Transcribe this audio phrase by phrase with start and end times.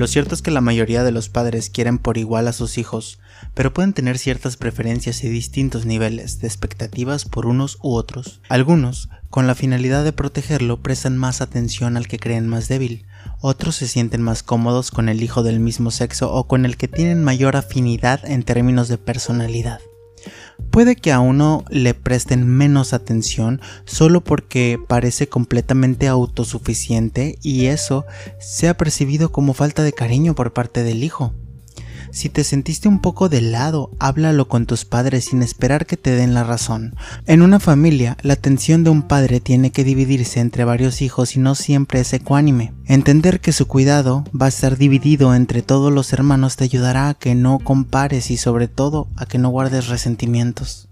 [0.00, 3.18] Lo cierto es que la mayoría de los padres quieren por igual a sus hijos,
[3.52, 8.40] pero pueden tener ciertas preferencias y distintos niveles de expectativas por unos u otros.
[8.48, 13.04] Algunos, con la finalidad de protegerlo, prestan más atención al que creen más débil,
[13.42, 16.88] otros se sienten más cómodos con el hijo del mismo sexo o con el que
[16.88, 19.80] tienen mayor afinidad en términos de personalidad.
[20.70, 28.04] Puede que a uno le presten menos atención solo porque parece completamente autosuficiente y eso
[28.38, 31.34] sea percibido como falta de cariño por parte del hijo.
[32.12, 36.10] Si te sentiste un poco de lado, háblalo con tus padres sin esperar que te
[36.10, 36.94] den la razón.
[37.26, 41.40] En una familia, la atención de un padre tiene que dividirse entre varios hijos y
[41.40, 42.72] no siempre es ecuánime.
[42.86, 47.14] Entender que su cuidado va a estar dividido entre todos los hermanos te ayudará a
[47.14, 50.89] que no compares y sobre todo a que no guardes resentimientos.